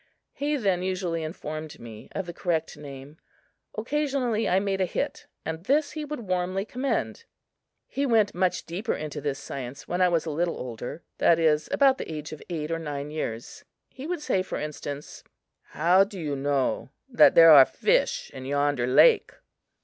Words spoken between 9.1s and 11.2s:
this science when I was a little older,